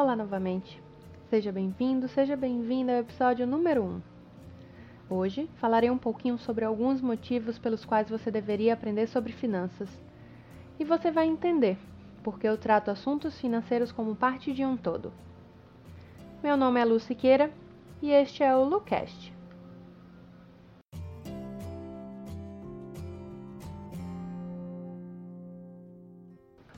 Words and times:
Olá 0.00 0.14
novamente. 0.14 0.80
Seja 1.28 1.50
bem-vindo, 1.50 2.06
seja 2.06 2.36
bem-vinda 2.36 2.92
ao 2.92 2.98
episódio 3.00 3.44
número 3.48 3.82
1. 3.82 4.00
Hoje 5.10 5.50
falarei 5.56 5.90
um 5.90 5.98
pouquinho 5.98 6.38
sobre 6.38 6.64
alguns 6.64 7.00
motivos 7.00 7.58
pelos 7.58 7.84
quais 7.84 8.08
você 8.08 8.30
deveria 8.30 8.74
aprender 8.74 9.08
sobre 9.08 9.32
finanças. 9.32 9.90
E 10.78 10.84
você 10.84 11.10
vai 11.10 11.26
entender 11.26 11.76
porque 12.22 12.46
eu 12.46 12.56
trato 12.56 12.92
assuntos 12.92 13.40
financeiros 13.40 13.90
como 13.90 14.14
parte 14.14 14.54
de 14.54 14.64
um 14.64 14.76
todo. 14.76 15.12
Meu 16.44 16.56
nome 16.56 16.78
é 16.78 16.84
Lu 16.84 17.00
Siqueira 17.00 17.50
e 18.00 18.12
este 18.12 18.44
é 18.44 18.54
o 18.54 18.62
LuCast. 18.62 19.34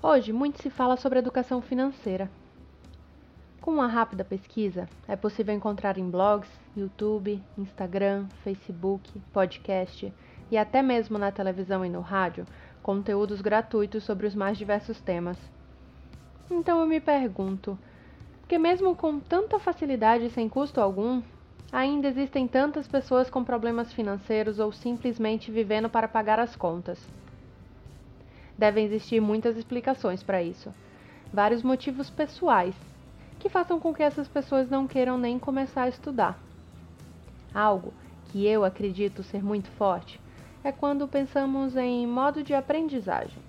Hoje 0.03 0.33
muito 0.33 0.63
se 0.63 0.71
fala 0.71 0.97
sobre 0.97 1.19
educação 1.19 1.61
financeira. 1.61 2.40
Com 3.71 3.75
uma 3.75 3.87
rápida 3.87 4.25
pesquisa, 4.25 4.89
é 5.07 5.15
possível 5.15 5.55
encontrar 5.55 5.97
em 5.97 6.11
blogs, 6.11 6.51
YouTube, 6.77 7.41
Instagram, 7.57 8.27
Facebook, 8.43 9.23
podcast 9.33 10.13
e 10.51 10.59
até 10.59 10.83
mesmo 10.83 11.17
na 11.17 11.31
televisão 11.31 11.85
e 11.85 11.89
no 11.89 12.01
rádio 12.01 12.45
conteúdos 12.83 13.41
gratuitos 13.41 14.03
sobre 14.03 14.27
os 14.27 14.35
mais 14.35 14.59
diversos 14.59 15.01
temas. 15.01 15.39
Então 16.51 16.81
eu 16.81 16.87
me 16.87 17.01
pergunto, 17.01 17.79
que 18.49 18.59
mesmo 18.59 18.97
com 18.97 19.21
tanta 19.21 19.61
facilidade 19.61 20.25
e 20.25 20.31
sem 20.31 20.49
custo 20.49 20.81
algum, 20.81 21.23
ainda 21.71 22.09
existem 22.09 22.49
tantas 22.49 22.89
pessoas 22.89 23.31
com 23.31 23.45
problemas 23.45 23.93
financeiros 23.93 24.59
ou 24.59 24.73
simplesmente 24.73 25.49
vivendo 25.53 25.89
para 25.89 26.09
pagar 26.09 26.41
as 26.41 26.57
contas? 26.57 26.99
Devem 28.59 28.85
existir 28.85 29.21
muitas 29.21 29.57
explicações 29.57 30.25
para 30.25 30.43
isso. 30.43 30.75
Vários 31.33 31.63
motivos 31.63 32.11
pessoais 32.11 32.75
que 33.41 33.49
façam 33.49 33.81
com 33.81 33.93
que 33.93 34.03
essas 34.03 34.29
pessoas 34.29 34.69
não 34.69 34.87
queiram 34.87 35.17
nem 35.17 35.39
começar 35.39 35.85
a 35.85 35.89
estudar. 35.89 36.39
Algo 37.55 37.93
que 38.27 38.47
eu 38.47 38.65
acredito 38.65 39.23
ser 39.23 39.43
muito 39.43 39.71
forte 39.71 40.21
é 40.63 40.71
quando 40.71 41.09
pensamos 41.09 41.75
em 41.75 42.07
modo 42.07 42.45
de 42.45 42.53
aprendizagem. 42.53 43.43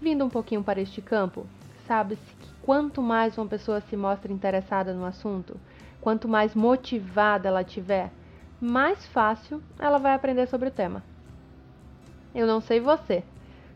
Vindo 0.00 0.24
um 0.24 0.30
pouquinho 0.30 0.62
para 0.62 0.80
este 0.80 1.02
campo, 1.02 1.46
sabe-se 1.84 2.32
que 2.36 2.48
quanto 2.62 3.02
mais 3.02 3.36
uma 3.36 3.46
pessoa 3.46 3.80
se 3.80 3.96
mostra 3.96 4.32
interessada 4.32 4.94
no 4.94 5.04
assunto, 5.04 5.56
quanto 6.00 6.28
mais 6.28 6.54
motivada 6.54 7.48
ela 7.48 7.64
tiver, 7.64 8.12
mais 8.60 9.04
fácil 9.08 9.60
ela 9.80 9.98
vai 9.98 10.14
aprender 10.14 10.46
sobre 10.46 10.68
o 10.68 10.72
tema. 10.72 11.02
Eu 12.32 12.46
não 12.46 12.60
sei 12.60 12.78
você, 12.78 13.24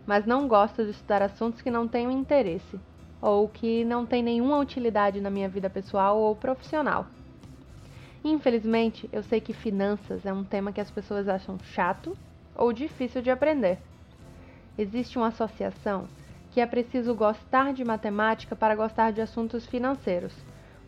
mas 0.07 0.25
não 0.25 0.47
gosto 0.47 0.85
de 0.85 0.91
estudar 0.91 1.21
assuntos 1.21 1.61
que 1.61 1.71
não 1.71 1.89
tenho 1.89 2.13
interesse 2.13 2.79
ou 3.23 3.49
que 3.49 3.85
não 3.85 4.05
têm 4.05 4.23
nenhuma 4.23 4.59
utilidade 4.59 5.21
na 5.21 5.31
minha 5.31 5.49
vida 5.49 5.71
pessoal 5.71 6.19
ou 6.19 6.35
profissional. 6.35 7.07
Infelizmente, 8.25 9.09
eu 9.13 9.23
sei 9.23 9.41
que 9.41 9.53
finanças 9.53 10.27
é 10.27 10.33
um 10.33 10.43
tema 10.43 10.73
que 10.73 10.81
as 10.81 10.91
pessoas 10.91 11.29
acham 11.29 11.59
chato 11.61 12.17
ou 12.57 12.73
difícil 12.73 13.23
de 13.23 13.31
aprender. 13.31 13.79
Existe 14.77 15.17
uma 15.17 15.29
associação 15.29 16.09
que 16.51 16.61
é 16.61 16.67
preciso 16.67 17.15
gostar 17.15 17.73
de 17.73 17.85
matemática 17.85 18.55
para 18.55 18.75
gostar 18.75 19.13
de 19.13 19.21
assuntos 19.21 19.65
financeiros, 19.67 20.35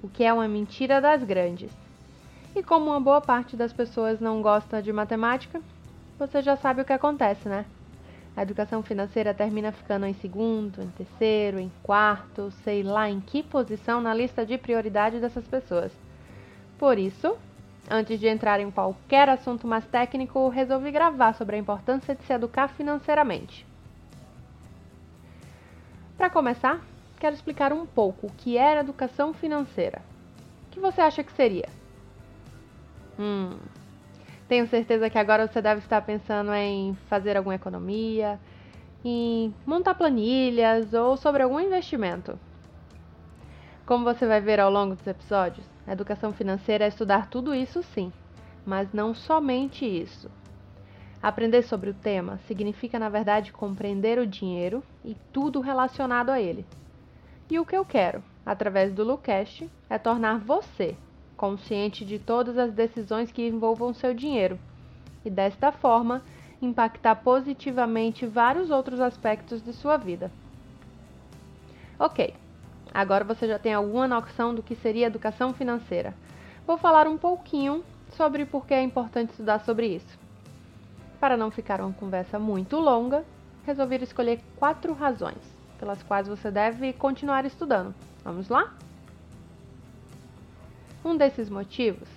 o 0.03 0.09
que 0.09 0.25
é 0.25 0.33
uma 0.33 0.47
mentira 0.47 1.01
das 1.01 1.23
grandes. 1.23 1.73
E 2.55 2.63
como 2.63 2.91
uma 2.91 3.01
boa 3.01 3.21
parte 3.21 3.57
das 3.57 3.73
pessoas 3.73 4.21
não 4.21 4.43
gosta 4.43 4.83
de 4.83 4.93
matemática, 4.93 5.61
você 6.19 6.43
já 6.43 6.57
sabe 6.57 6.83
o 6.83 6.85
que 6.85 6.93
acontece, 6.93 7.49
né? 7.49 7.65
A 8.37 8.43
educação 8.43 8.83
financeira 8.83 9.33
termina 9.33 9.71
ficando 9.71 10.07
em 10.07 10.15
segundo, 10.15 10.83
em 10.83 10.91
terceiro, 10.91 11.61
em 11.61 11.71
quarto, 11.83 12.51
sei 12.65 12.83
lá 12.83 13.09
em 13.09 13.21
que 13.21 13.43
posição 13.43 14.01
na 14.01 14.13
lista 14.13 14.45
de 14.45 14.59
prioridade 14.59 15.21
dessas 15.21 15.47
pessoas. 15.47 15.93
Por 16.77 16.99
isso, 16.99 17.37
antes 17.89 18.19
de 18.19 18.27
entrar 18.27 18.59
em 18.59 18.71
qualquer 18.73 19.29
assunto 19.29 19.69
mais 19.69 19.87
técnico, 19.87 20.49
resolvi 20.49 20.91
gravar 20.91 21.35
sobre 21.35 21.55
a 21.55 21.59
importância 21.59 22.15
de 22.15 22.25
se 22.25 22.33
educar 22.33 22.69
financeiramente. 22.69 23.65
Para 26.17 26.29
começar, 26.29 26.81
quero 27.21 27.37
explicar 27.37 27.73
um 27.73 27.87
pouco 27.87 28.27
o 28.27 28.33
que 28.33 28.59
era 28.59 28.81
educação 28.81 29.33
financeira. 29.33 30.03
O 30.67 30.71
que 30.73 30.81
você 30.81 31.01
acha 31.01 31.23
que 31.23 31.33
seria? 31.33 31.69
Hum, 33.17 33.57
tenho 34.49 34.67
certeza 34.67 35.09
que 35.09 35.19
agora 35.19 35.47
você 35.47 35.63
deve 35.63 35.81
estar 35.81 36.03
pensando 36.03 36.53
em 36.53 36.95
fazer 37.09 37.37
alguma 37.37 37.55
economia, 37.55 38.39
em 39.05 39.55
montar 39.67 39.95
planilhas 39.95 40.93
ou 40.93 41.17
sobre 41.17 41.43
algum 41.43 41.61
investimento. 41.61 42.39
Como 43.87 44.05
você 44.05 44.27
vai 44.27 44.41
ver 44.41 44.61
ao 44.61 44.71
longo 44.71 44.95
dos 44.95 45.07
episódios, 45.07 45.67
a 45.87 45.93
educação 45.93 46.33
financeira 46.33 46.85
é 46.85 46.89
estudar 46.89 47.29
tudo 47.29 47.55
isso 47.55 47.83
sim, 47.83 48.13
mas 48.65 48.93
não 48.93 49.15
somente 49.15 49.85
isso. 49.85 50.31
Aprender 51.23 51.63
sobre 51.63 51.91
o 51.91 51.95
tema 51.95 52.39
significa, 52.47 52.99
na 52.99 53.09
verdade, 53.09 53.53
compreender 53.53 54.19
o 54.19 54.27
dinheiro 54.27 54.83
e 55.05 55.17
tudo 55.33 55.61
relacionado 55.61 56.31
a 56.31 56.41
ele. 56.41 56.67
E 57.51 57.59
o 57.59 57.65
que 57.65 57.77
eu 57.77 57.85
quero, 57.85 58.23
através 58.45 58.93
do 58.93 59.05
Lucast, 59.05 59.71
é 59.89 59.99
tornar 59.99 60.39
você 60.39 60.97
consciente 61.45 62.07
de 62.07 62.19
todas 62.19 62.57
as 62.57 62.73
decisões 62.73 63.31
que 63.31 63.47
envolvam 63.47 63.93
seu 63.93 64.15
dinheiro 64.15 64.59
e, 65.23 65.29
desta 65.29 65.71
forma, 65.71 66.23
impactar 66.63 67.17
positivamente 67.17 68.25
vários 68.25 68.71
outros 68.71 68.99
aspectos 68.99 69.63
de 69.63 69.75
sua 69.75 69.99
vida. 69.99 70.33
Ok, 71.99 72.33
agora 72.95 73.25
você 73.25 73.47
já 73.47 73.59
tem 73.59 73.75
alguma 73.75 74.09
noção 74.09 74.55
do 74.55 74.63
que 74.63 74.75
seria 74.75 75.09
educação 75.09 75.53
financeira. 75.53 76.15
Vou 76.67 76.79
falar 76.79 77.07
um 77.07 77.19
pouquinho 77.19 77.85
sobre 78.17 78.47
por 78.47 78.67
que 78.67 78.73
é 78.73 78.83
importante 78.83 79.33
estudar 79.33 79.61
sobre 79.61 79.89
isso. 79.89 80.19
Para 81.21 81.37
não 81.37 81.51
ficar 81.51 81.79
uma 81.79 81.93
conversa 81.93 82.39
muito 82.39 82.79
longa, 82.79 83.23
resolvi 83.67 84.03
escolher 84.03 84.41
quatro 84.57 84.95
razões 84.95 85.43
pelas 85.79 86.03
quais 86.03 86.27
você 86.27 86.51
deve 86.51 86.95
continuar 86.95 87.45
estudando. 87.45 87.95
Vamos 88.25 88.49
lá? 88.49 88.73
Um 91.05 91.19
desses 91.19 91.51
motivos 91.51 92.09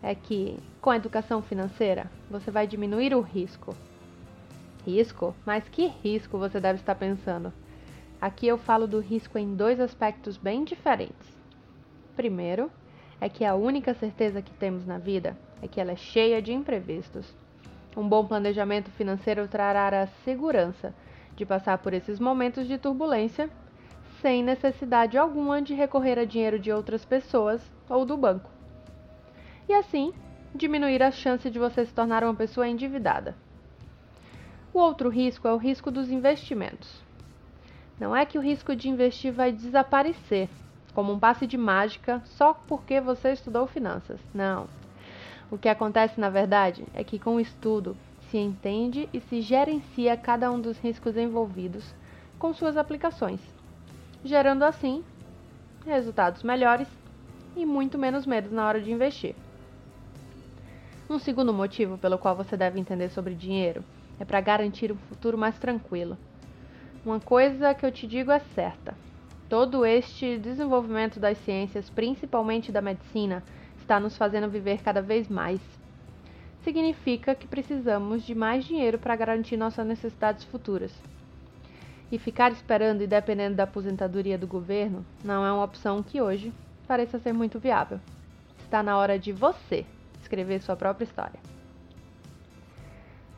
é 0.00 0.14
que, 0.14 0.56
com 0.80 0.90
a 0.90 0.96
educação 0.96 1.42
financeira, 1.42 2.08
você 2.30 2.52
vai 2.52 2.68
diminuir 2.68 3.12
o 3.12 3.20
risco. 3.20 3.74
Risco? 4.86 5.34
Mas 5.44 5.68
que 5.68 5.88
risco 5.88 6.38
você 6.38 6.60
deve 6.60 6.78
estar 6.78 6.94
pensando? 6.94 7.52
Aqui 8.20 8.46
eu 8.46 8.56
falo 8.56 8.86
do 8.86 9.00
risco 9.00 9.38
em 9.38 9.56
dois 9.56 9.80
aspectos 9.80 10.36
bem 10.36 10.62
diferentes. 10.62 11.36
Primeiro, 12.14 12.70
é 13.20 13.28
que 13.28 13.44
a 13.44 13.56
única 13.56 13.92
certeza 13.92 14.40
que 14.40 14.52
temos 14.52 14.86
na 14.86 14.98
vida 14.98 15.36
é 15.60 15.66
que 15.66 15.80
ela 15.80 15.90
é 15.90 15.96
cheia 15.96 16.40
de 16.40 16.52
imprevistos. 16.52 17.34
Um 17.96 18.08
bom 18.08 18.24
planejamento 18.24 18.88
financeiro 18.92 19.48
trará 19.48 20.02
a 20.02 20.06
segurança 20.24 20.94
de 21.34 21.44
passar 21.44 21.78
por 21.78 21.92
esses 21.92 22.20
momentos 22.20 22.68
de 22.68 22.78
turbulência 22.78 23.50
sem 24.22 24.44
necessidade 24.44 25.18
alguma 25.18 25.60
de 25.60 25.74
recorrer 25.74 26.20
a 26.20 26.24
dinheiro 26.24 26.58
de 26.58 26.70
outras 26.70 27.04
pessoas 27.04 27.60
ou 27.88 28.04
do 28.04 28.16
banco. 28.16 28.50
E 29.68 29.72
assim, 29.72 30.12
diminuir 30.54 31.02
a 31.02 31.10
chance 31.10 31.50
de 31.50 31.58
você 31.58 31.84
se 31.84 31.92
tornar 31.92 32.24
uma 32.24 32.34
pessoa 32.34 32.68
endividada. 32.68 33.36
O 34.72 34.78
outro 34.78 35.08
risco 35.08 35.48
é 35.48 35.52
o 35.52 35.56
risco 35.56 35.90
dos 35.90 36.10
investimentos. 36.10 37.02
Não 37.98 38.14
é 38.14 38.24
que 38.24 38.38
o 38.38 38.42
risco 38.42 38.76
de 38.76 38.88
investir 38.88 39.32
vai 39.32 39.50
desaparecer, 39.52 40.48
como 40.94 41.12
um 41.12 41.18
passe 41.18 41.46
de 41.46 41.56
mágica, 41.56 42.22
só 42.24 42.54
porque 42.54 43.00
você 43.00 43.32
estudou 43.32 43.66
finanças. 43.66 44.20
Não. 44.32 44.68
O 45.50 45.58
que 45.58 45.68
acontece, 45.68 46.20
na 46.20 46.30
verdade, 46.30 46.84
é 46.94 47.02
que 47.02 47.18
com 47.18 47.36
o 47.36 47.40
estudo 47.40 47.96
se 48.30 48.36
entende 48.36 49.08
e 49.12 49.20
se 49.20 49.40
gerencia 49.40 50.16
cada 50.16 50.50
um 50.50 50.60
dos 50.60 50.78
riscos 50.78 51.16
envolvidos 51.16 51.94
com 52.38 52.52
suas 52.52 52.76
aplicações 52.76 53.40
gerando 54.24 54.64
assim 54.64 55.04
resultados 55.86 56.42
melhores 56.42 56.88
e 57.58 57.66
muito 57.66 57.98
menos 57.98 58.24
medo 58.24 58.54
na 58.54 58.66
hora 58.66 58.80
de 58.80 58.92
investir. 58.92 59.34
Um 61.10 61.18
segundo 61.18 61.52
motivo 61.52 61.98
pelo 61.98 62.16
qual 62.16 62.36
você 62.36 62.56
deve 62.56 62.78
entender 62.78 63.08
sobre 63.10 63.34
dinheiro 63.34 63.82
é 64.20 64.24
para 64.24 64.40
garantir 64.40 64.92
um 64.92 64.96
futuro 64.96 65.36
mais 65.36 65.58
tranquilo. 65.58 66.16
Uma 67.04 67.18
coisa 67.18 67.74
que 67.74 67.84
eu 67.84 67.90
te 67.90 68.06
digo 68.06 68.30
é 68.30 68.38
certa: 68.38 68.94
todo 69.48 69.84
este 69.84 70.38
desenvolvimento 70.38 71.18
das 71.18 71.38
ciências, 71.38 71.90
principalmente 71.90 72.70
da 72.70 72.80
medicina, 72.80 73.42
está 73.78 73.98
nos 73.98 74.16
fazendo 74.16 74.48
viver 74.48 74.80
cada 74.82 75.02
vez 75.02 75.28
mais. 75.28 75.60
Significa 76.62 77.34
que 77.34 77.48
precisamos 77.48 78.22
de 78.22 78.34
mais 78.34 78.64
dinheiro 78.64 78.98
para 78.98 79.16
garantir 79.16 79.56
nossas 79.56 79.86
necessidades 79.86 80.44
futuras. 80.44 80.92
E 82.12 82.18
ficar 82.18 82.52
esperando 82.52 83.02
e 83.02 83.06
dependendo 83.06 83.56
da 83.56 83.64
aposentadoria 83.64 84.38
do 84.38 84.46
governo 84.46 85.04
não 85.24 85.44
é 85.44 85.52
uma 85.52 85.64
opção 85.64 86.02
que 86.02 86.20
hoje 86.20 86.52
pareça 86.88 87.18
ser 87.18 87.34
muito 87.34 87.58
viável. 87.58 88.00
Está 88.64 88.82
na 88.82 88.96
hora 88.96 89.18
de 89.18 89.30
você 89.30 89.84
escrever 90.22 90.62
sua 90.62 90.74
própria 90.74 91.04
história. 91.04 91.38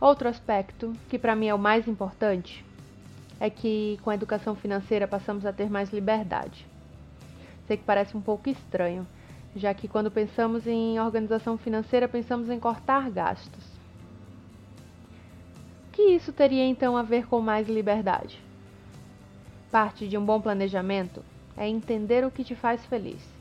Outro 0.01 0.29
aspecto, 0.29 0.93
que 1.09 1.19
para 1.19 1.35
mim 1.35 1.49
é 1.49 1.55
o 1.55 1.59
mais 1.59 1.89
importante, 1.89 2.65
é 3.41 3.51
que 3.51 3.99
com 4.03 4.11
a 4.11 4.15
educação 4.15 4.55
financeira 4.55 5.09
passamos 5.09 5.45
a 5.45 5.53
ter 5.53 5.69
mais 5.69 5.93
liberdade. 5.93 6.65
Sei 7.67 7.77
que 7.77 7.85
parece 7.85 8.17
um 8.17 8.21
pouco 8.21 8.49
estranho, 8.49 9.07
já 9.55 9.75
que 9.75 9.89
quando 9.89 10.11
pensamos 10.11 10.67
em 10.67 11.01
organização 11.01 11.59
financeira, 11.59 12.07
pensamos 12.07 12.49
em 12.49 12.59
cortar 12.59 13.11
gastos. 13.11 13.65
O 15.89 15.93
que 15.93 16.03
isso 16.03 16.33
teria 16.33 16.65
então 16.65 16.97
a 16.97 17.03
ver 17.03 17.27
com 17.27 17.41
mais 17.41 17.69
liberdade? 17.69 18.41
Parte 19.71 20.09
de 20.09 20.17
um 20.17 20.25
bom 20.25 20.41
planejamento 20.41 21.23
é 21.57 21.69
entender 21.69 22.25
o 22.25 22.31
que 22.31 22.45
te 22.45 22.55
faz 22.55 22.85
feliz. 22.87 23.40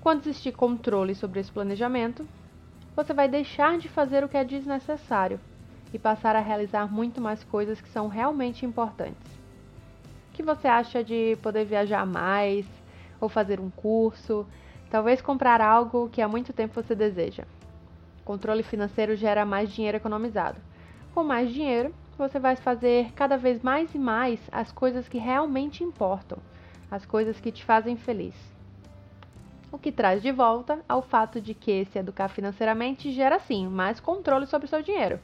Quando 0.00 0.22
existir 0.22 0.52
controle 0.52 1.14
sobre 1.14 1.40
esse 1.40 1.52
planejamento, 1.52 2.26
você 2.96 3.12
vai 3.12 3.28
deixar 3.28 3.76
de 3.76 3.86
fazer 3.86 4.24
o 4.24 4.30
que 4.30 4.36
é 4.36 4.42
desnecessário 4.42 5.38
e 5.92 5.98
passar 5.98 6.34
a 6.34 6.40
realizar 6.40 6.90
muito 6.90 7.20
mais 7.20 7.44
coisas 7.44 7.82
que 7.82 7.88
são 7.90 8.08
realmente 8.08 8.64
importantes. 8.64 9.30
O 10.30 10.32
que 10.32 10.42
você 10.42 10.66
acha 10.66 11.04
de 11.04 11.36
poder 11.42 11.66
viajar 11.66 12.06
mais, 12.06 12.66
ou 13.20 13.28
fazer 13.28 13.60
um 13.60 13.68
curso, 13.70 14.46
talvez 14.90 15.20
comprar 15.20 15.60
algo 15.60 16.08
que 16.08 16.22
há 16.22 16.28
muito 16.28 16.54
tempo 16.54 16.82
você 16.82 16.94
deseja? 16.94 17.44
Controle 18.24 18.62
financeiro 18.62 19.14
gera 19.16 19.44
mais 19.44 19.70
dinheiro 19.70 19.98
economizado. 19.98 20.62
Com 21.14 21.22
mais 21.22 21.52
dinheiro, 21.52 21.94
você 22.16 22.38
vai 22.38 22.56
fazer 22.56 23.12
cada 23.14 23.36
vez 23.36 23.62
mais 23.62 23.94
e 23.94 23.98
mais 23.98 24.40
as 24.50 24.72
coisas 24.72 25.06
que 25.08 25.18
realmente 25.18 25.84
importam, 25.84 26.38
as 26.90 27.04
coisas 27.04 27.38
que 27.38 27.52
te 27.52 27.62
fazem 27.62 27.98
feliz. 27.98 28.59
O 29.72 29.78
que 29.78 29.92
traz 29.92 30.22
de 30.22 30.32
volta 30.32 30.80
ao 30.88 31.02
fato 31.02 31.40
de 31.40 31.54
que 31.54 31.84
se 31.86 31.98
educar 31.98 32.28
financeiramente 32.28 33.12
gera 33.12 33.38
sim 33.38 33.68
mais 33.68 34.00
controle 34.00 34.46
sobre 34.46 34.66
o 34.66 34.68
seu 34.68 34.82
dinheiro 34.82 35.20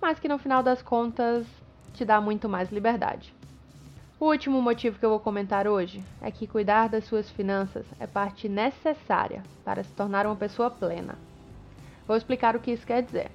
mas 0.00 0.18
que 0.18 0.28
no 0.28 0.38
final 0.38 0.62
das 0.62 0.82
contas 0.82 1.46
te 1.94 2.04
dá 2.04 2.20
muito 2.20 2.48
mais 2.48 2.70
liberdade. 2.70 3.34
O 4.20 4.26
último 4.26 4.60
motivo 4.60 4.98
que 4.98 5.04
eu 5.04 5.10
vou 5.10 5.20
comentar 5.20 5.66
hoje 5.66 6.02
é 6.20 6.30
que 6.30 6.46
cuidar 6.46 6.88
das 6.88 7.04
suas 7.04 7.30
finanças 7.30 7.86
é 8.00 8.06
parte 8.06 8.48
necessária 8.48 9.42
para 9.64 9.82
se 9.84 9.92
tornar 9.92 10.26
uma 10.26 10.36
pessoa 10.36 10.70
plena. 10.70 11.16
Vou 12.06 12.16
explicar 12.16 12.56
o 12.56 12.60
que 12.60 12.72
isso 12.72 12.86
quer 12.86 13.02
dizer. 13.02 13.30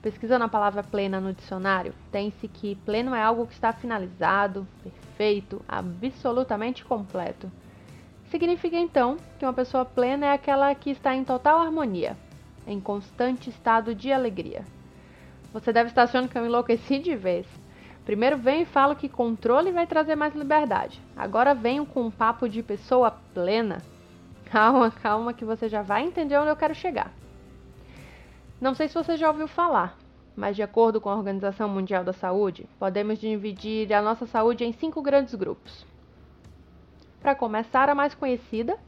Pesquisando 0.00 0.44
a 0.44 0.48
palavra 0.48 0.82
plena 0.82 1.20
no 1.20 1.32
dicionário, 1.32 1.94
tem-se 2.10 2.46
que 2.46 2.76
pleno 2.76 3.14
é 3.14 3.22
algo 3.22 3.46
que 3.46 3.54
está 3.54 3.72
finalizado, 3.72 4.66
perfeito, 4.82 5.62
absolutamente 5.66 6.84
completo. 6.84 7.50
Significa 8.30 8.76
então 8.76 9.16
que 9.38 9.44
uma 9.44 9.52
pessoa 9.52 9.84
plena 9.84 10.26
é 10.26 10.32
aquela 10.32 10.74
que 10.74 10.90
está 10.90 11.14
em 11.14 11.24
total 11.24 11.60
harmonia, 11.60 12.16
em 12.66 12.80
constante 12.80 13.50
estado 13.50 13.94
de 13.94 14.12
alegria. 14.12 14.64
Você 15.52 15.72
deve 15.72 15.90
estar 15.90 16.02
achando 16.02 16.28
que 16.28 16.36
eu 16.36 16.44
enlouqueci 16.44 16.98
de 16.98 17.14
vez. 17.14 17.46
Primeiro 18.04 18.36
venho 18.36 18.62
e 18.62 18.66
falo 18.66 18.96
que 18.96 19.08
controle 19.08 19.70
vai 19.70 19.86
trazer 19.86 20.14
mais 20.16 20.34
liberdade. 20.34 21.00
Agora 21.16 21.54
venho 21.54 21.86
com 21.86 22.02
um 22.02 22.10
papo 22.10 22.48
de 22.48 22.62
pessoa 22.62 23.12
plena. 23.32 23.78
Calma, 24.46 24.90
calma, 24.90 25.32
que 25.32 25.44
você 25.44 25.68
já 25.68 25.80
vai 25.80 26.04
entender 26.04 26.36
onde 26.36 26.50
eu 26.50 26.56
quero 26.56 26.74
chegar. 26.74 27.12
Não 28.60 28.74
sei 28.74 28.88
se 28.88 28.94
você 28.94 29.16
já 29.16 29.28
ouviu 29.28 29.48
falar, 29.48 29.96
mas 30.36 30.56
de 30.56 30.62
acordo 30.62 31.00
com 31.00 31.08
a 31.08 31.16
Organização 31.16 31.68
Mundial 31.68 32.04
da 32.04 32.12
Saúde, 32.12 32.66
podemos 32.78 33.18
dividir 33.18 33.92
a 33.92 34.02
nossa 34.02 34.26
saúde 34.26 34.64
em 34.64 34.72
cinco 34.72 35.00
grandes 35.00 35.34
grupos. 35.34 35.86
Para 37.24 37.34
começar, 37.34 37.88
a 37.88 37.94
mais 37.94 38.14
conhecida, 38.14 38.78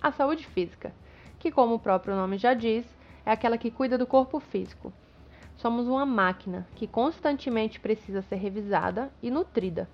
a 0.00 0.12
saúde 0.12 0.46
física, 0.46 0.94
que, 1.40 1.50
como 1.50 1.74
o 1.74 1.78
próprio 1.80 2.14
nome 2.14 2.38
já 2.38 2.54
diz, 2.54 2.86
é 3.26 3.32
aquela 3.32 3.58
que 3.58 3.68
cuida 3.68 3.98
do 3.98 4.06
corpo 4.06 4.38
físico, 4.38 4.92
somos 5.56 5.88
uma 5.88 6.06
máquina 6.06 6.68
que 6.76 6.86
constantemente 6.86 7.80
precisa 7.80 8.22
ser 8.22 8.36
revisada 8.36 9.10
e 9.20 9.28
nutrida. 9.28 9.88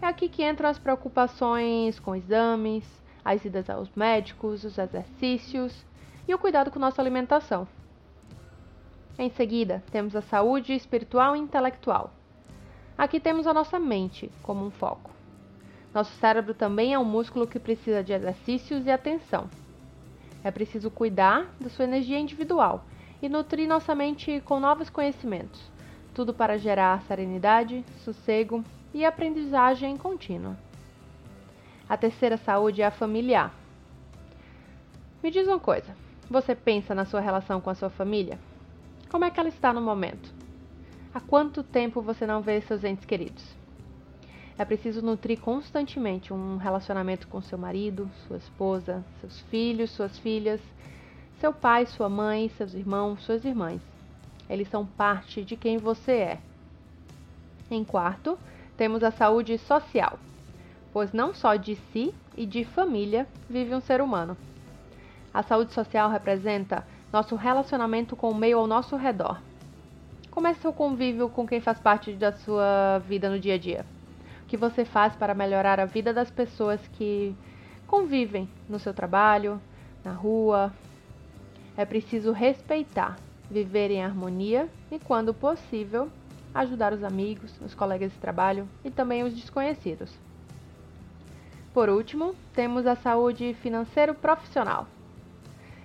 É 0.00 0.06
aqui 0.06 0.26
que 0.26 0.42
entram 0.42 0.70
as 0.70 0.78
preocupações 0.78 2.00
com 2.00 2.16
exames, 2.16 2.90
as 3.22 3.44
idas 3.44 3.68
aos 3.68 3.90
médicos, 3.94 4.64
os 4.64 4.78
exercícios 4.78 5.84
e 6.26 6.32
o 6.32 6.38
cuidado 6.38 6.70
com 6.70 6.78
nossa 6.78 7.02
alimentação. 7.02 7.68
Em 9.18 9.28
seguida, 9.28 9.84
temos 9.90 10.16
a 10.16 10.22
saúde 10.22 10.72
espiritual 10.72 11.36
e 11.36 11.40
intelectual. 11.40 12.10
Aqui 12.96 13.20
temos 13.20 13.46
a 13.46 13.52
nossa 13.52 13.78
mente 13.78 14.30
como 14.42 14.64
um 14.64 14.70
foco. 14.70 15.15
Nosso 15.96 16.12
cérebro 16.16 16.52
também 16.52 16.92
é 16.92 16.98
um 16.98 17.06
músculo 17.06 17.46
que 17.46 17.58
precisa 17.58 18.04
de 18.04 18.12
exercícios 18.12 18.84
e 18.84 18.90
atenção. 18.90 19.48
É 20.44 20.50
preciso 20.50 20.90
cuidar 20.90 21.46
da 21.58 21.70
sua 21.70 21.86
energia 21.86 22.18
individual 22.18 22.84
e 23.22 23.30
nutrir 23.30 23.66
nossa 23.66 23.94
mente 23.94 24.42
com 24.44 24.60
novos 24.60 24.90
conhecimentos, 24.90 25.58
tudo 26.12 26.34
para 26.34 26.58
gerar 26.58 27.00
serenidade, 27.04 27.82
sossego 28.04 28.62
e 28.92 29.06
aprendizagem 29.06 29.96
contínua. 29.96 30.54
A 31.88 31.96
terceira 31.96 32.36
saúde 32.36 32.82
é 32.82 32.84
a 32.84 32.90
familiar. 32.90 33.54
Me 35.22 35.30
diz 35.30 35.48
uma 35.48 35.58
coisa: 35.58 35.96
você 36.28 36.54
pensa 36.54 36.94
na 36.94 37.06
sua 37.06 37.20
relação 37.20 37.58
com 37.58 37.70
a 37.70 37.74
sua 37.74 37.88
família? 37.88 38.38
Como 39.08 39.24
é 39.24 39.30
que 39.30 39.40
ela 39.40 39.48
está 39.48 39.72
no 39.72 39.80
momento? 39.80 40.30
Há 41.14 41.20
quanto 41.20 41.62
tempo 41.62 42.02
você 42.02 42.26
não 42.26 42.42
vê 42.42 42.60
seus 42.60 42.84
entes 42.84 43.06
queridos? 43.06 43.56
É 44.58 44.64
preciso 44.64 45.02
nutrir 45.02 45.38
constantemente 45.40 46.32
um 46.32 46.56
relacionamento 46.56 47.28
com 47.28 47.40
seu 47.42 47.58
marido, 47.58 48.10
sua 48.26 48.38
esposa, 48.38 49.04
seus 49.20 49.40
filhos, 49.42 49.90
suas 49.90 50.18
filhas 50.18 50.60
seu 51.38 51.52
pai, 51.52 51.86
sua 51.86 52.08
mãe, 52.08 52.48
seus 52.56 52.74
irmãos, 52.74 53.22
suas 53.22 53.44
irmãs. 53.44 53.80
Eles 54.48 54.68
são 54.68 54.86
parte 54.86 55.44
de 55.44 55.56
quem 55.56 55.76
você 55.76 56.12
é. 56.12 56.38
Em 57.70 57.84
quarto, 57.84 58.38
temos 58.76 59.02
a 59.02 59.10
saúde 59.10 59.58
social, 59.58 60.18
pois 60.92 61.12
não 61.12 61.34
só 61.34 61.56
de 61.56 61.76
si 61.92 62.14
e 62.36 62.46
de 62.46 62.64
família 62.64 63.26
vive 63.50 63.74
um 63.74 63.80
ser 63.80 64.00
humano. 64.00 64.36
A 65.32 65.42
saúde 65.42 65.72
social 65.72 66.08
representa 66.08 66.86
nosso 67.12 67.34
relacionamento 67.34 68.16
com 68.16 68.30
o 68.30 68.34
meio 68.34 68.58
ao 68.58 68.66
nosso 68.66 68.96
redor. 68.96 69.40
Como 70.30 70.46
é 70.46 70.54
seu 70.54 70.72
convívio 70.72 71.28
com 71.28 71.46
quem 71.46 71.60
faz 71.60 71.78
parte 71.78 72.12
da 72.12 72.32
sua 72.32 72.98
vida 73.06 73.28
no 73.28 73.38
dia 73.38 73.54
a 73.54 73.58
dia? 73.58 73.95
Que 74.46 74.56
você 74.56 74.84
faz 74.84 75.14
para 75.16 75.34
melhorar 75.34 75.80
a 75.80 75.84
vida 75.84 76.12
das 76.12 76.30
pessoas 76.30 76.80
que 76.88 77.34
convivem 77.86 78.48
no 78.68 78.78
seu 78.78 78.94
trabalho, 78.94 79.60
na 80.04 80.12
rua, 80.12 80.72
é 81.76 81.84
preciso 81.84 82.32
respeitar, 82.32 83.16
viver 83.50 83.90
em 83.90 84.02
harmonia 84.02 84.68
e, 84.90 84.98
quando 84.98 85.34
possível, 85.34 86.10
ajudar 86.54 86.92
os 86.92 87.04
amigos, 87.04 87.52
os 87.60 87.74
colegas 87.74 88.12
de 88.12 88.18
trabalho 88.18 88.68
e 88.84 88.90
também 88.90 89.22
os 89.22 89.34
desconhecidos. 89.34 90.10
Por 91.74 91.90
último, 91.90 92.34
temos 92.54 92.86
a 92.86 92.96
saúde 92.96 93.54
financeira 93.60 94.14
profissional. 94.14 94.86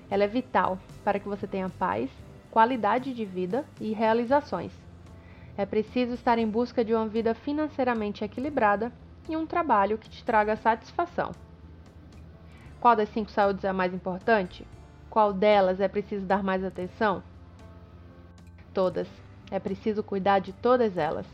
Ela 0.10 0.24
é 0.24 0.28
vital 0.28 0.80
para 1.04 1.20
que 1.20 1.28
você 1.28 1.46
tenha 1.46 1.68
paz, 1.68 2.10
qualidade 2.50 3.14
de 3.14 3.26
vida 3.26 3.66
e 3.80 3.92
realizações. 3.92 4.72
É 5.58 5.66
preciso 5.66 6.14
estar 6.14 6.38
em 6.38 6.48
busca 6.48 6.84
de 6.84 6.94
uma 6.94 7.08
vida 7.08 7.36
financeiramente 7.36 8.24
equilibrada 8.24 8.92
e 9.30 9.36
um 9.36 9.46
trabalho 9.46 9.98
que 9.98 10.10
te 10.10 10.24
traga 10.24 10.56
satisfação. 10.56 11.32
Qual 12.80 12.96
das 12.96 13.10
cinco 13.10 13.30
saúdes 13.30 13.64
é 13.64 13.70
a 13.70 13.74
mais 13.74 13.94
importante? 13.94 14.66
Qual 15.10 15.34
delas 15.34 15.80
é 15.80 15.88
preciso 15.88 16.26
dar 16.26 16.42
mais 16.42 16.64
atenção? 16.64 17.22
Todas. 18.74 19.08
É 19.52 19.60
preciso 19.60 20.02
cuidar 20.02 20.40
de 20.40 20.54
todas 20.54 20.98
elas. 20.98 21.28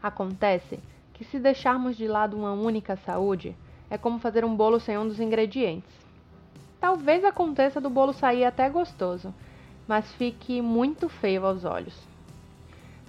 Acontece 0.00 0.78
que 1.12 1.24
se 1.24 1.38
deixarmos 1.38 1.96
de 1.96 2.06
lado 2.06 2.36
uma 2.36 2.52
única 2.52 2.96
saúde, 2.96 3.56
é 3.90 3.98
como 3.98 4.18
fazer 4.20 4.44
um 4.44 4.54
bolo 4.54 4.78
sem 4.78 4.96
um 4.96 5.08
dos 5.08 5.18
ingredientes. 5.18 5.90
Talvez 6.80 7.24
aconteça 7.24 7.80
do 7.80 7.90
bolo 7.90 8.12
sair 8.12 8.44
até 8.44 8.68
gostoso, 8.70 9.34
mas 9.88 10.12
fique 10.14 10.62
muito 10.62 11.08
feio 11.08 11.44
aos 11.44 11.64
olhos. 11.64 12.15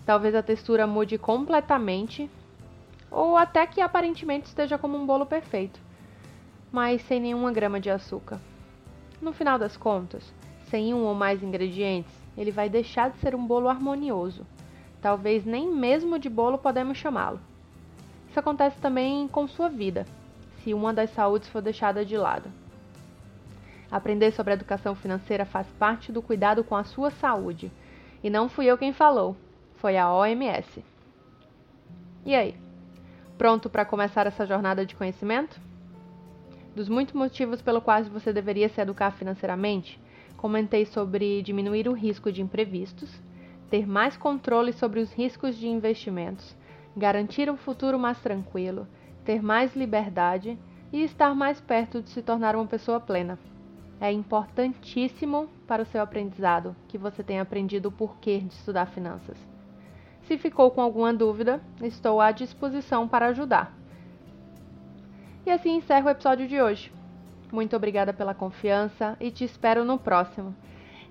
Talvez 0.08 0.34
a 0.34 0.42
textura 0.42 0.88
mude 0.88 1.18
completamente, 1.18 2.32
ou 3.12 3.36
até 3.36 3.68
que 3.68 3.82
aparentemente 3.82 4.46
esteja 4.46 4.78
como 4.78 4.98
um 4.98 5.06
bolo 5.06 5.26
perfeito, 5.26 5.82
mas 6.72 7.02
sem 7.02 7.20
nenhuma 7.20 7.52
grama 7.52 7.78
de 7.78 7.90
açúcar. 7.90 8.40
No 9.22 9.34
final 9.34 9.60
das 9.60 9.76
contas, 9.76 10.34
sem 10.70 10.94
um 10.94 11.04
ou 11.04 11.14
mais 11.14 11.44
ingredientes, 11.44 12.14
ele 12.38 12.52
vai 12.52 12.70
deixar 12.70 13.10
de 13.10 13.18
ser 13.18 13.36
um 13.36 13.46
bolo 13.46 13.68
harmonioso. 13.68 14.48
Talvez 15.02 15.44
nem 15.44 15.70
mesmo 15.70 16.18
de 16.18 16.30
bolo 16.30 16.58
podemos 16.58 16.98
chamá-lo. 16.98 17.42
Isso 18.30 18.40
acontece 18.40 18.80
também 18.80 19.28
com 19.28 19.46
sua 19.46 19.68
vida, 19.68 20.06
se 20.64 20.74
uma 20.74 20.94
das 20.94 21.10
saúdes 21.10 21.50
for 21.50 21.62
deixada 21.62 22.06
de 22.06 22.16
lado. 22.16 22.50
Aprender 23.92 24.32
sobre 24.32 24.54
educação 24.54 24.96
financeira 24.96 25.46
faz 25.46 25.68
parte 25.78 26.14
do 26.14 26.22
cuidado 26.22 26.64
com 26.64 26.78
a 26.78 26.86
sua 26.86 27.12
saúde. 27.12 27.70
E 28.24 28.30
não 28.30 28.48
fui 28.48 28.68
eu 28.68 28.78
quem 28.78 28.94
falou, 28.94 29.36
foi 29.78 29.98
a 29.98 30.12
OMS. 30.14 30.84
E 32.26 32.36
aí? 32.36 32.56
Pronto 33.38 33.70
para 33.70 33.86
começar 33.86 34.28
essa 34.28 34.46
jornada 34.46 34.86
de 34.86 34.96
conhecimento? 34.96 35.60
Dos 36.76 36.90
muitos 36.90 37.14
motivos 37.14 37.62
pelo 37.62 37.82
quais 37.82 38.08
você 38.08 38.32
deveria 38.34 38.70
se 38.70 38.82
educar 38.82 39.12
financeiramente, 39.12 40.00
comentei 40.36 40.86
sobre 40.86 41.42
diminuir 41.42 41.88
o 41.88 41.94
risco 41.94 42.32
de 42.32 42.42
imprevistos, 42.42 43.22
ter 43.70 43.88
mais 43.88 44.16
controle 44.16 44.74
sobre 44.74 45.00
os 45.00 45.12
riscos 45.14 45.56
de 45.58 45.68
investimentos, 45.68 46.56
garantir 46.96 47.50
um 47.50 47.58
futuro 47.58 47.98
mais 47.98 48.20
tranquilo, 48.20 48.88
ter 49.24 49.42
mais 49.42 49.76
liberdade, 49.76 50.58
e 50.92 51.04
estar 51.04 51.36
mais 51.36 51.60
perto 51.60 52.02
de 52.02 52.10
se 52.10 52.22
tornar 52.22 52.56
uma 52.56 52.66
pessoa 52.66 53.00
plena. 53.00 53.38
É 54.00 54.12
importantíssimo 54.12 55.50
para 55.68 55.84
o 55.84 55.86
seu 55.86 56.02
aprendizado 56.02 56.76
que 56.88 56.98
você 56.98 57.24
tenha 57.24 57.42
aprendido 57.42 57.90
o 57.90 57.92
porquê 57.92 58.40
de 58.40 58.54
estudar 58.54 58.86
finanças. 58.88 59.38
Se 60.28 60.38
ficou 60.38 60.70
com 60.70 60.82
alguma 60.82 61.14
dúvida, 61.14 61.62
estou 61.82 62.20
à 62.20 62.32
disposição 62.32 63.08
para 63.08 63.28
ajudar. 63.28 63.74
E 65.46 65.50
assim 65.50 65.78
encerro 65.78 66.08
o 66.08 66.10
episódio 66.10 66.46
de 66.50 66.62
hoje. 66.62 66.92
Muito 67.50 67.78
obrigada 67.78 68.12
pela 68.12 68.34
confiança 68.34 69.16
e 69.22 69.32
te 69.32 69.46
espero 69.46 69.86
no 69.86 69.98
próximo. 69.98 70.54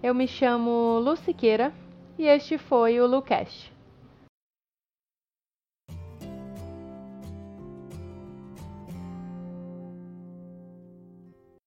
Eu 0.02 0.14
me 0.14 0.28
chamo 0.28 0.98
Luciqueira 0.98 1.72
e 2.18 2.26
este 2.26 2.58
foi 2.58 3.00
o 3.00 3.06
Lucast. 3.06 3.75